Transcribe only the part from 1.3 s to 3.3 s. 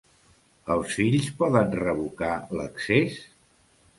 poden revocar l'accés?